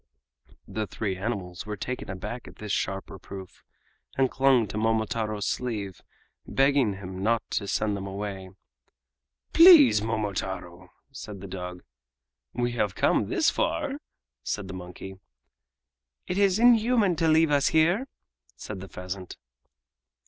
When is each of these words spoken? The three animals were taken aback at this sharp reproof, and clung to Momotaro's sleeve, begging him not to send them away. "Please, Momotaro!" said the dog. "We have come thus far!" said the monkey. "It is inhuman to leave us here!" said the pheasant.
The 0.67 0.87
three 0.87 1.15
animals 1.15 1.67
were 1.67 1.77
taken 1.77 2.09
aback 2.09 2.47
at 2.47 2.55
this 2.55 2.71
sharp 2.71 3.11
reproof, 3.11 3.63
and 4.17 4.31
clung 4.31 4.65
to 4.69 4.75
Momotaro's 4.79 5.45
sleeve, 5.45 6.01
begging 6.47 6.93
him 6.93 7.21
not 7.21 7.43
to 7.51 7.67
send 7.67 7.95
them 7.95 8.07
away. 8.07 8.49
"Please, 9.53 10.01
Momotaro!" 10.01 10.89
said 11.11 11.39
the 11.39 11.45
dog. 11.47 11.83
"We 12.51 12.71
have 12.71 12.95
come 12.95 13.29
thus 13.29 13.51
far!" 13.51 13.99
said 14.43 14.67
the 14.67 14.73
monkey. 14.73 15.19
"It 16.25 16.39
is 16.39 16.57
inhuman 16.57 17.15
to 17.17 17.27
leave 17.27 17.51
us 17.51 17.67
here!" 17.67 18.07
said 18.55 18.79
the 18.79 18.89
pheasant. 18.89 19.37